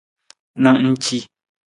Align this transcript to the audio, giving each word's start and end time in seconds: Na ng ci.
Na 0.61 0.71
ng 0.83 0.97
ci. 1.03 1.17